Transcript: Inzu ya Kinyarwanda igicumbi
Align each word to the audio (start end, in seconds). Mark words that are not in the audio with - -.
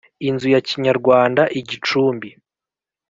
Inzu 0.27 0.47
ya 0.53 0.61
Kinyarwanda 0.67 1.41
igicumbi 1.59 2.29